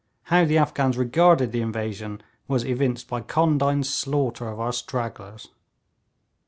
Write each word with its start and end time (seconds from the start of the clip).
How 0.23 0.45
the 0.45 0.57
Afghans 0.57 0.97
regarded 0.97 1.51
the 1.51 1.61
invasion 1.61 2.23
was 2.47 2.65
evinced 2.65 3.07
by 3.07 3.21
condign 3.21 3.83
slaughter 3.83 4.47
of 4.49 4.59
our 4.59 4.73
stragglers. 4.73 5.49